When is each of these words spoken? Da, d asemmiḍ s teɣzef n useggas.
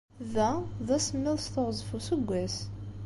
Da, 0.33 0.49
d 0.87 0.89
asemmiḍ 0.95 1.37
s 1.45 1.47
teɣzef 1.53 1.89
n 1.91 1.95
useggas. 1.97 2.55